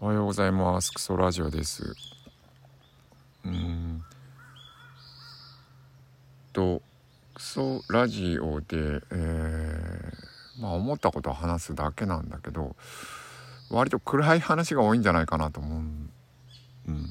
[0.00, 0.92] おはようございます。
[0.92, 1.96] クソラジオです。
[3.44, 4.04] うん
[6.52, 6.82] と
[7.34, 12.76] クソラジオで、えー、まあ思ったことを話すだけなんだけど
[13.70, 15.82] 割と暗い話が多いんじゃないかなと思う、
[16.86, 17.10] うん、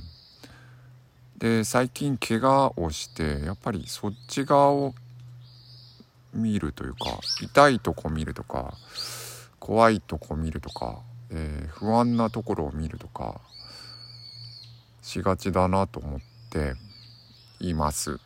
[1.40, 4.96] で最近怪我をしてやっぱりそっち側を
[6.34, 8.76] 見るというか痛いとこ見るとか
[9.60, 13.42] 怖いとこ見るとかえー、不安なところを見るとか
[15.02, 16.74] しがちだなと思って
[17.60, 18.20] います。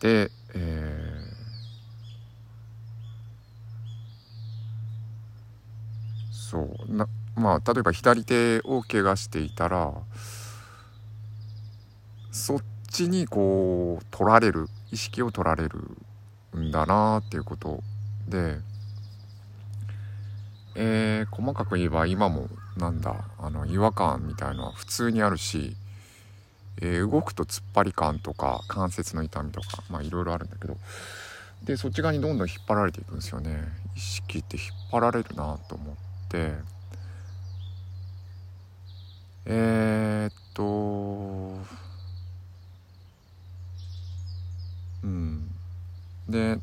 [0.00, 9.92] で、えー、そうなまあ例えば左手を怪我していたら
[12.30, 15.96] そっちにこう取られる意識を取られる
[16.56, 17.82] んだなっていうこと
[18.28, 18.75] で。
[20.78, 25.74] えー、細かく言えば今もなんだあの違和感みたいのは普通にあるし、
[26.82, 30.76] えー、動くと突っ張り感とか関節の痛みとかまあいろいろあるんだけど
[31.64, 33.56] でそっち側にどんどん引っ張られていくんですよね。
[33.96, 35.94] 意識って引っ張られるなと思っ
[36.28, 36.52] て。
[39.46, 40.62] えー、っと
[45.02, 45.50] うん。
[46.28, 46.58] で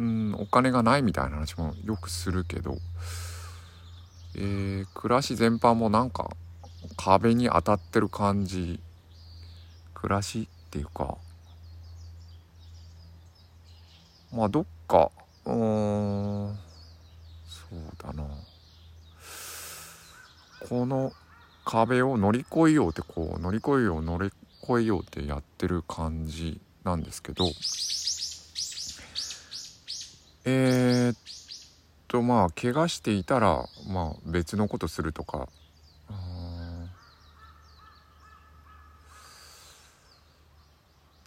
[0.00, 2.78] うんお金がないみたいな話もよくするけど、
[4.34, 6.30] えー、暮らし全般もなんか
[6.96, 8.80] 壁に当たってる感じ。
[9.92, 11.18] 暮らしっていうか。
[14.32, 15.10] まあどっか
[15.44, 16.56] うん
[17.46, 18.24] そうだな。
[20.66, 21.12] この
[21.66, 24.30] 壁を乗り越えようってこう乗り越えよう乗り
[24.62, 27.44] 越えようってやってる感じなんですけど。
[30.44, 31.16] えー、っ
[32.08, 35.48] とまあ怪我していたらまあ別のことするとか。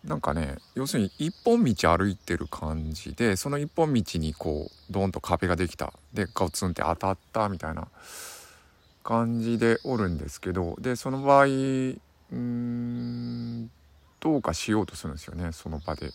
[0.04, 5.94] なんかね要するに一本道歩いてる感じでその一本道にこうドーンと壁ができた。
[6.14, 7.88] でガツンって当たったみたいな
[9.04, 13.70] 感じでおるんですけどでその場合うん
[14.20, 16.12] どうかしようとするんですよねその場で。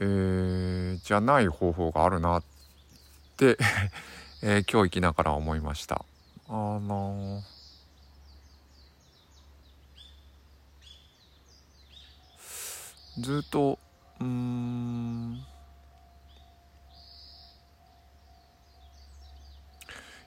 [0.00, 2.44] えー、じゃない方法があるなっ
[3.36, 3.58] て
[4.42, 6.04] えー、今日生きながら思いました。
[6.48, 13.78] あのー、ずっと
[14.20, 15.44] うん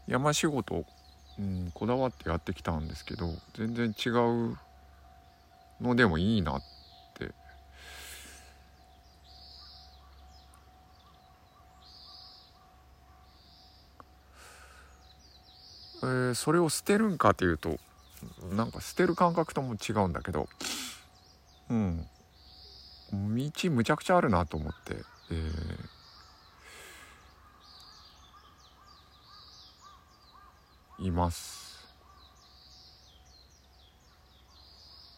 [0.07, 0.85] 山仕事、
[1.39, 4.57] うん、こだわってやってきたんですけど全然違う
[5.79, 6.61] のでもいいなっ
[7.13, 7.31] て
[16.03, 17.77] えー、それを捨てるんかっていうと
[18.55, 20.47] なんか捨てる感覚とも違うんだけど
[21.69, 22.05] うん。
[23.13, 24.95] 道むちゃくちゃあるなと思って、
[25.31, 31.61] えー、います。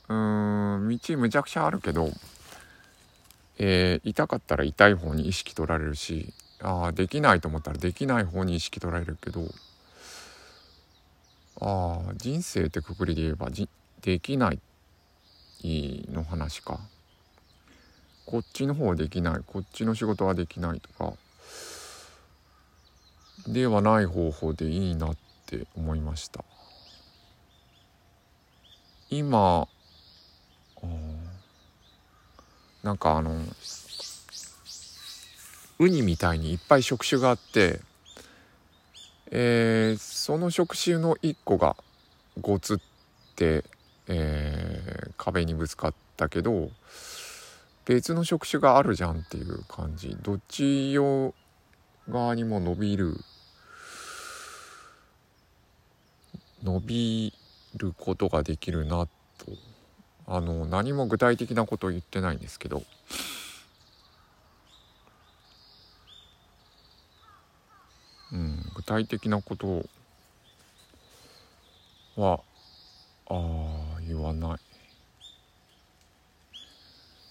[0.10, 2.10] うん道むちゃくちゃあるけど、
[3.58, 9.42] えー、痛かったら痛い方に意識取られるしあできないと思ったらできない方に意識取られるけど
[11.63, 13.69] ああ人生ってくくりで言えばじ
[14.01, 14.59] できない
[16.12, 16.79] の話か。
[18.25, 19.40] こっちの方できない。
[19.46, 21.13] こっちの仕事はできないとか。
[23.47, 26.44] ではない方法でいいなって思いました。
[29.09, 29.68] 今
[32.84, 33.41] なんかあの
[35.79, 37.79] ウニみたいにいっぱい職種があって
[39.36, 41.76] えー、その触手の1個が
[42.40, 42.78] ゴツっ
[43.36, 43.64] て、
[44.08, 46.70] えー、壁にぶつかったけど
[47.86, 50.16] 別の触手があるじゃんっていう感じ。
[50.22, 51.34] どっち用
[52.08, 53.16] 側にも伸びる
[56.64, 57.34] 伸び
[57.76, 59.08] ることができるな
[59.40, 59.52] と。
[60.28, 62.84] あの何も具体的なことを言ってないんですけど
[68.34, 69.85] うん、具体的なこと
[72.16, 72.41] は
[73.29, 74.59] あ言わない。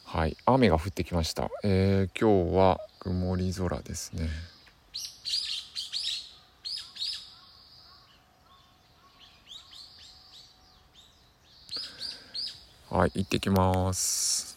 [0.05, 1.51] はい雨が降ってきました。
[1.65, 4.29] えー、今日は曇り空ですね。
[12.91, 14.52] はい行ってきます。